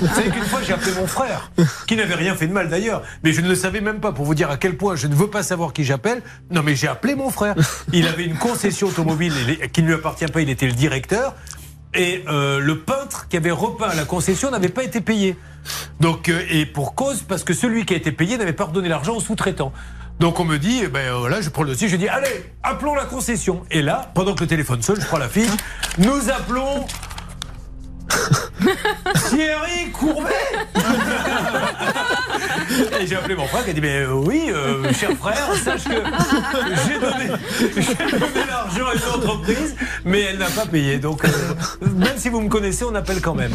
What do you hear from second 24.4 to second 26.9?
le téléphone sonne, je prends la fiche, nous appelons